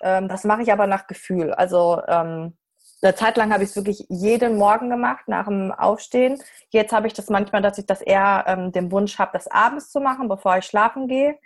[0.00, 1.52] Ähm, das mache ich aber nach Gefühl.
[1.52, 2.56] Also ähm,
[3.02, 6.40] eine Zeit lang habe ich es wirklich jeden Morgen gemacht, nach dem Aufstehen.
[6.70, 9.90] Jetzt habe ich das manchmal, dass ich das eher ähm, den Wunsch habe, das abends
[9.90, 11.36] zu machen, bevor ich schlafen gehe.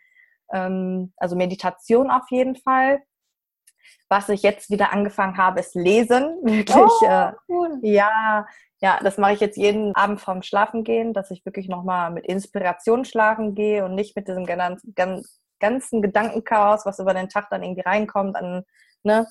[0.53, 3.03] Ähm, also Meditation auf jeden Fall.
[4.09, 6.37] Was ich jetzt wieder angefangen habe, ist Lesen.
[6.43, 6.77] Wirklich.
[6.77, 7.79] Oh, äh, cool.
[7.83, 8.47] ja,
[8.81, 12.27] ja, das mache ich jetzt jeden Abend vorm Schlafen gehen, dass ich wirklich nochmal mit
[12.27, 14.95] Inspiration schlafen gehe und nicht mit diesem ganzen,
[15.59, 18.65] ganzen Gedankenchaos, was über den Tag dann irgendwie reinkommt, an,
[19.03, 19.27] ne?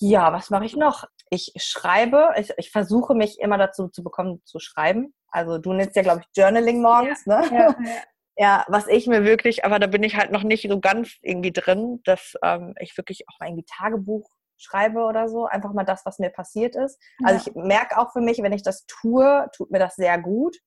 [0.00, 1.04] Ja, was mache ich noch?
[1.34, 5.14] Ich schreibe, ich, ich, versuche mich immer dazu zu bekommen, zu schreiben.
[5.28, 7.46] Also du nennst ja, glaube ich, Journaling morgens, ja, ne?
[7.46, 8.02] Ja, ja.
[8.36, 11.52] ja, was ich mir wirklich, aber da bin ich halt noch nicht so ganz irgendwie
[11.52, 15.46] drin, dass ähm, ich wirklich auch mal irgendwie Tagebuch schreibe oder so.
[15.46, 17.00] Einfach mal das, was mir passiert ist.
[17.24, 20.58] Also ich merke auch für mich, wenn ich das tue, tut mir das sehr gut.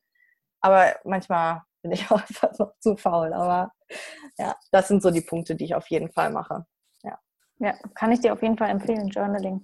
[0.62, 3.34] Aber manchmal bin ich auch einfach noch zu faul.
[3.34, 3.72] Aber
[4.40, 6.66] ja, das sind so die Punkte, die ich auf jeden Fall mache.
[7.60, 9.64] Ja, kann ich dir auf jeden Fall empfehlen, Journaling.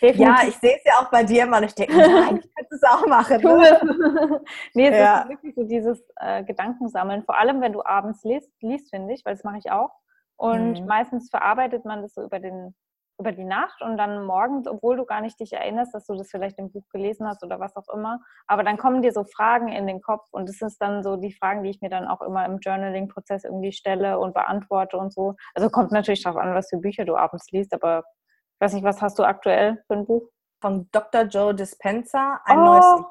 [0.00, 0.20] Definitiv.
[0.20, 2.82] Ja, ich sehe es ja auch bei dir und ich denke, nein, ich könnte es
[2.82, 3.42] auch machen.
[3.42, 4.40] Ne?
[4.74, 5.20] nee, es ja.
[5.20, 9.24] ist wirklich so dieses äh, Gedankensammeln, vor allem wenn du abends liest, liest finde ich,
[9.24, 9.90] weil das mache ich auch.
[10.36, 10.86] Und mhm.
[10.86, 12.74] meistens verarbeitet man das so über den
[13.18, 16.30] über die Nacht und dann morgens, obwohl du gar nicht dich erinnerst, dass du das
[16.30, 19.68] vielleicht im Buch gelesen hast oder was auch immer, aber dann kommen dir so Fragen
[19.68, 22.20] in den Kopf und das ist dann so die Fragen, die ich mir dann auch
[22.20, 25.34] immer im Journaling-Prozess irgendwie stelle und beantworte und so.
[25.54, 28.04] Also kommt natürlich darauf an, was für Bücher du abends liest, aber
[28.54, 30.28] ich weiß nicht, was hast du aktuell für ein Buch?
[30.62, 31.22] Von Dr.
[31.22, 33.04] Joe Dispenza, ein oh, neues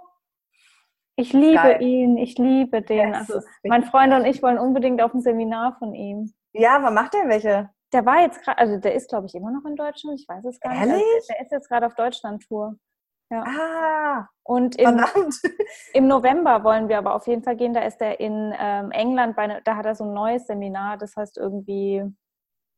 [1.17, 1.81] ich liebe Geil.
[1.81, 3.15] ihn, ich liebe den.
[3.15, 6.33] Also mein Freund und ich wollen unbedingt auf ein Seminar von ihm.
[6.51, 7.69] Ja, wann macht er welche?
[7.93, 10.19] Der war jetzt gerade, also der ist, glaube ich, immer noch in Deutschland.
[10.19, 10.95] Ich weiß es gar Ehrlich?
[10.95, 11.05] nicht.
[11.15, 12.75] Also der ist jetzt gerade auf Deutschland-Tour.
[13.31, 13.43] Ja.
[13.43, 15.03] Ah, und im,
[15.93, 17.73] im, November wollen wir aber auf jeden Fall gehen.
[17.73, 20.97] Da ist er in ähm, England, bei, ne, da hat er so ein neues Seminar,
[20.97, 22.03] das heißt irgendwie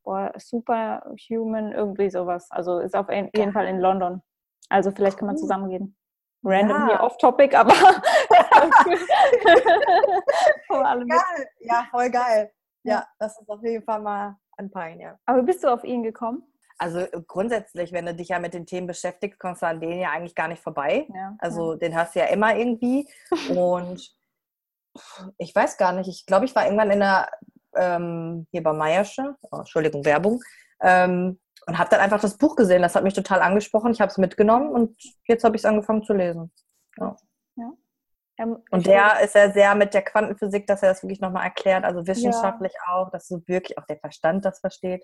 [0.08, 2.50] boah, Superhuman, irgendwie sowas.
[2.50, 4.24] Also ist auf jeden Fall in London.
[4.70, 5.98] Also vielleicht kann man zusammen gehen.
[6.43, 6.88] Random ja.
[6.88, 7.74] hier off-topic, aber
[10.70, 11.50] geil.
[11.60, 12.54] Ja, voll geil.
[12.84, 15.20] Ja, das ist auf jeden Fall mal anpeilen, ja.
[15.26, 16.43] Aber bist du auf ihn gekommen?
[16.78, 20.00] Also äh, grundsätzlich, wenn du dich ja mit den Themen beschäftigst, kommst du an denen
[20.00, 21.08] ja eigentlich gar nicht vorbei.
[21.13, 21.78] Ja, also ja.
[21.80, 23.08] den hast du ja immer irgendwie.
[23.50, 24.15] Und
[25.38, 27.30] ich weiß gar nicht, ich glaube, ich war irgendwann in der,
[27.76, 30.41] ähm, hier bei Meiersche, oh, Entschuldigung, Werbung,
[30.82, 32.82] ähm, und habe dann einfach das Buch gesehen.
[32.82, 33.91] Das hat mich total angesprochen.
[33.91, 34.96] Ich habe es mitgenommen und
[35.28, 36.52] jetzt habe ich es angefangen zu lesen.
[36.98, 37.17] Ja.
[38.38, 41.84] Ähm, und der ist ja sehr mit der Quantenphysik, dass er das wirklich nochmal erklärt,
[41.84, 42.93] also wissenschaftlich ja.
[42.93, 45.04] auch, dass so wirklich auch der Verstand das versteht.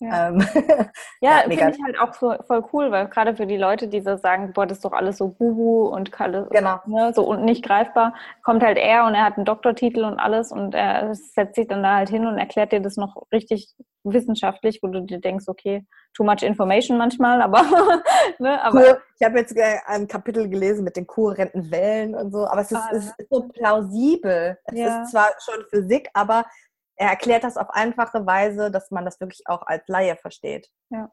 [0.00, 0.40] Ja, ähm,
[1.20, 4.00] ja, ja finde ich halt auch so, voll cool, weil gerade für die Leute, die
[4.00, 6.80] so sagen, boah, das ist doch alles so bubu und alles genau.
[6.86, 10.50] ne, so und nicht greifbar, kommt halt er und er hat einen Doktortitel und alles
[10.50, 14.80] und er setzt sich dann da halt hin und erklärt dir das noch richtig wissenschaftlich,
[14.82, 17.62] wo du dir denkst, okay, too much information manchmal, aber,
[18.38, 22.46] ne, aber ich habe jetzt äh, ein Kapitel gelesen mit den kohärenten Wellen und so,
[22.46, 24.58] aber es ist, ah, es ist so plausibel.
[24.64, 25.02] Es ja.
[25.02, 26.44] ist zwar schon Physik, aber
[26.96, 30.68] er erklärt das auf einfache Weise, dass man das wirklich auch als Laie versteht.
[30.90, 31.10] Ja.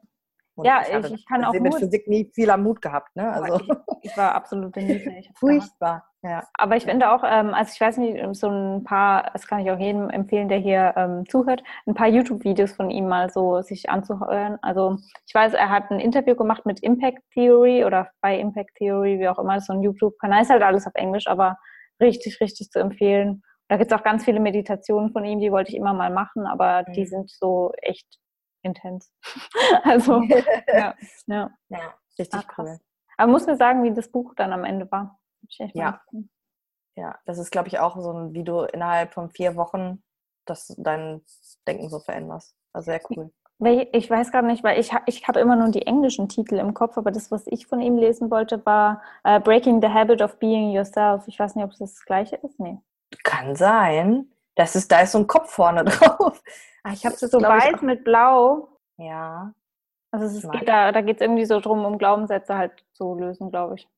[0.60, 3.16] Und ja, ich, ich, kann auch mit Physik nie viel am Mut gehabt.
[3.16, 3.32] Ne?
[3.32, 3.60] Also.
[4.02, 5.10] Ich, ich, war absolut Niete.
[5.38, 6.04] Furchtbar.
[6.22, 6.46] Ja.
[6.52, 9.70] Aber ich finde auch, ähm, also ich weiß nicht, so ein paar, das kann ich
[9.70, 13.88] auch jedem empfehlen, der hier ähm, zuhört, ein paar YouTube-Videos von ihm mal so sich
[13.88, 14.58] anzuhören.
[14.60, 19.18] Also ich weiß, er hat ein Interview gemacht mit Impact Theory oder bei Impact Theory,
[19.18, 21.56] wie auch immer, so ein YouTube-Kanal, ist halt alles auf Englisch, aber
[22.00, 23.42] richtig, richtig zu empfehlen.
[23.68, 26.46] Da gibt es auch ganz viele Meditationen von ihm, die wollte ich immer mal machen,
[26.46, 26.92] aber mhm.
[26.92, 28.19] die sind so echt
[28.62, 29.12] intens.
[29.84, 30.94] also, ja,
[31.26, 31.50] ja.
[31.68, 32.78] ja richtig Ach, cool.
[33.16, 35.18] Aber muss mir sagen, wie das Buch dann am Ende war.
[35.74, 36.00] Ja.
[36.96, 40.02] ja, das ist, glaube ich, auch so ein, wie du innerhalb von vier Wochen
[40.46, 41.22] das dein
[41.66, 42.54] Denken so veränderst.
[42.72, 43.32] Also sehr cool.
[43.92, 46.96] Ich weiß gar nicht, weil ich, ich habe immer nur die englischen Titel im Kopf,
[46.96, 50.70] aber das, was ich von ihm lesen wollte, war uh, Breaking the Habit of Being
[50.70, 51.28] Yourself.
[51.28, 52.58] Ich weiß nicht, ob es das gleiche ist.
[52.58, 52.78] Nee.
[53.22, 54.30] Kann sein.
[54.60, 56.42] Das ist, da ist so ein Kopf vorne drauf.
[56.82, 58.68] Ah, ich habe es so weiß mit blau.
[58.98, 59.54] Ja.
[60.10, 63.50] Also es geht da, da geht es irgendwie so drum, um Glaubenssätze halt zu lösen,
[63.50, 63.88] glaube ich.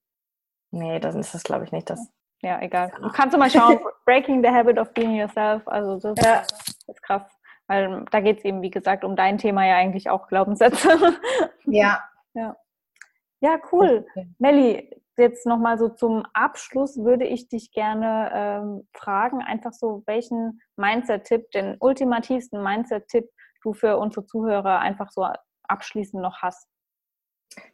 [0.70, 2.12] Nee, dann ist das, glaube ich, nicht das.
[2.42, 2.92] Ja, egal.
[3.00, 3.08] Ja.
[3.08, 6.42] Kannst du mal schauen, Breaking the Habit of Being Yourself, also das ja.
[6.86, 7.22] ist krass.
[7.66, 11.18] Weil da geht es eben, wie gesagt, um dein Thema ja eigentlich auch Glaubenssätze.
[11.64, 12.04] Ja.
[12.34, 12.56] Ja,
[13.40, 14.06] ja cool.
[14.10, 14.28] Okay.
[14.38, 20.60] Melli, jetzt nochmal so zum Abschluss würde ich dich gerne ähm, fragen, einfach so, welchen
[20.76, 23.28] Mindset-Tipp, den ultimativsten Mindset-Tipp
[23.62, 25.26] du für unsere Zuhörer einfach so
[25.68, 26.66] abschließend noch hast.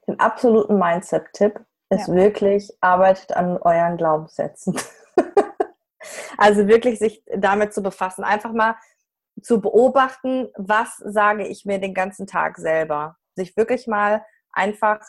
[0.06, 2.14] Den absoluten Mindset-Tipp ist ja.
[2.14, 4.78] wirklich, arbeitet an euren Glaubenssätzen.
[6.38, 8.24] also wirklich sich damit zu befassen.
[8.24, 8.76] Einfach mal
[9.42, 13.16] zu beobachten, was sage ich mir den ganzen Tag selber.
[13.34, 15.00] Sich wirklich mal einfach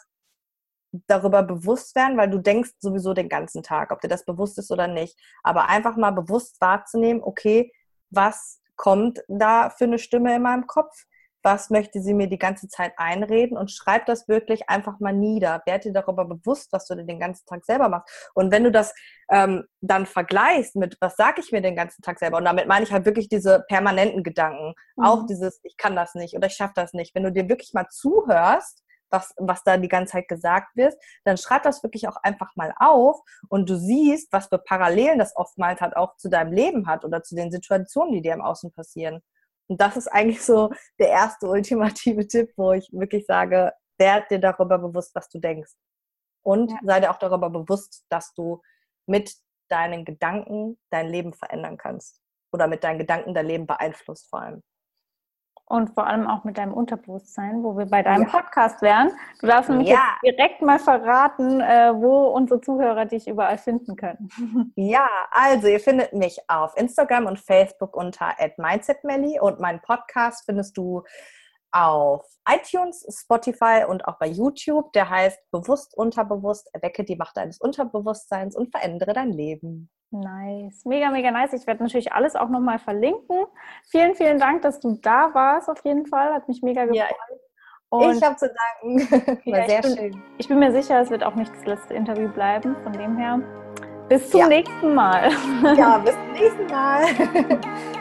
[0.91, 4.71] darüber bewusst werden, weil du denkst sowieso den ganzen Tag, ob dir das bewusst ist
[4.71, 5.17] oder nicht.
[5.43, 7.71] Aber einfach mal bewusst wahrzunehmen, okay,
[8.09, 11.05] was kommt da für eine Stimme in meinem Kopf?
[11.41, 13.57] Was möchte sie mir die ganze Zeit einreden?
[13.57, 15.61] Und schreib das wirklich einfach mal nieder.
[15.65, 18.31] Werd dir darüber bewusst, was du dir den ganzen Tag selber machst.
[18.33, 18.93] Und wenn du das
[19.29, 22.37] ähm, dann vergleichst mit, was sage ich mir den ganzen Tag selber?
[22.37, 24.73] Und damit meine ich halt wirklich diese permanenten Gedanken.
[24.97, 25.05] Mhm.
[25.05, 27.15] Auch dieses, ich kann das nicht oder ich schaffe das nicht.
[27.15, 31.37] Wenn du dir wirklich mal zuhörst, was, was da die ganze Zeit gesagt wird, dann
[31.37, 35.81] schreib das wirklich auch einfach mal auf und du siehst, was für Parallelen das oftmals
[35.81, 39.21] halt auch zu deinem Leben hat oder zu den Situationen, die dir im Außen passieren.
[39.67, 44.39] Und das ist eigentlich so der erste ultimative Tipp, wo ich wirklich sage, werd dir
[44.39, 45.71] darüber bewusst, was du denkst.
[46.43, 46.77] Und ja.
[46.83, 48.61] sei dir auch darüber bewusst, dass du
[49.05, 49.35] mit
[49.69, 52.21] deinen Gedanken dein Leben verändern kannst.
[52.51, 54.63] Oder mit deinen Gedanken dein Leben beeinflusst vor allem
[55.69, 58.29] und vor allem auch mit deinem Unterbewusstsein, wo wir bei deinem ja.
[58.29, 59.11] Podcast wären.
[59.39, 60.17] Du darfst nämlich ja.
[60.23, 64.29] jetzt direkt mal verraten, äh, wo unsere Zuhörer dich überall finden können.
[64.75, 70.77] Ja, also ihr findet mich auf Instagram und Facebook unter @mindsetmelly und meinen Podcast findest
[70.77, 71.03] du
[71.71, 74.91] auf iTunes, Spotify und auch bei YouTube.
[74.93, 79.89] Der heißt Bewusst Unterbewusst, erwecke die Macht deines Unterbewusstseins und verändere dein Leben.
[80.11, 81.53] Nice, mega, mega nice.
[81.53, 83.45] Ich werde natürlich alles auch nochmal verlinken.
[83.89, 86.33] Vielen, vielen Dank, dass du da warst, auf jeden Fall.
[86.33, 86.97] Hat mich mega gefreut.
[86.97, 87.37] Ja,
[87.89, 89.11] und ich habe zu danken.
[89.51, 90.23] War sehr ich bin, schön.
[90.37, 92.75] Ich bin mir sicher, es wird auch nicht das letzte Interview bleiben.
[92.83, 93.39] Von dem her,
[94.07, 94.47] bis zum ja.
[94.47, 95.29] nächsten Mal.
[95.77, 97.03] Ja, bis zum nächsten Mal.